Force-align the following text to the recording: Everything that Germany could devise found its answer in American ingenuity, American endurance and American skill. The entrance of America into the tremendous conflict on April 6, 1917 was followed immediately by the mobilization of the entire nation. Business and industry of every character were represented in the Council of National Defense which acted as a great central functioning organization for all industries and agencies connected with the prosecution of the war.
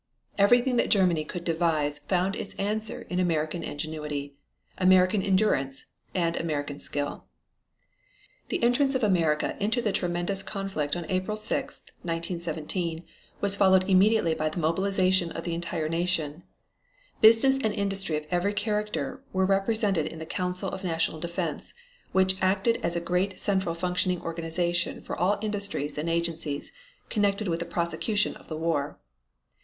Everything 0.39 0.77
that 0.77 0.89
Germany 0.89 1.23
could 1.23 1.43
devise 1.43 1.99
found 1.99 2.35
its 2.35 2.55
answer 2.55 3.03
in 3.07 3.19
American 3.19 3.61
ingenuity, 3.61 4.33
American 4.79 5.21
endurance 5.21 5.93
and 6.15 6.35
American 6.37 6.79
skill. 6.79 7.25
The 8.49 8.63
entrance 8.63 8.95
of 8.95 9.03
America 9.03 9.55
into 9.59 9.79
the 9.79 9.91
tremendous 9.91 10.41
conflict 10.41 10.95
on 10.95 11.05
April 11.07 11.37
6, 11.37 11.81
1917 12.01 13.05
was 13.41 13.55
followed 13.55 13.87
immediately 13.87 14.33
by 14.33 14.49
the 14.49 14.57
mobilization 14.57 15.31
of 15.33 15.43
the 15.43 15.53
entire 15.53 15.87
nation. 15.87 16.45
Business 17.21 17.59
and 17.63 17.71
industry 17.71 18.17
of 18.17 18.25
every 18.31 18.53
character 18.55 19.23
were 19.31 19.45
represented 19.45 20.07
in 20.07 20.17
the 20.17 20.25
Council 20.25 20.69
of 20.71 20.83
National 20.83 21.19
Defense 21.19 21.75
which 22.11 22.41
acted 22.41 22.79
as 22.81 22.95
a 22.95 23.01
great 23.01 23.39
central 23.39 23.75
functioning 23.75 24.19
organization 24.23 24.99
for 25.03 25.15
all 25.15 25.37
industries 25.43 25.95
and 25.95 26.09
agencies 26.09 26.71
connected 27.11 27.47
with 27.47 27.59
the 27.59 27.65
prosecution 27.67 28.35
of 28.37 28.47
the 28.47 28.57
war. 28.57 28.97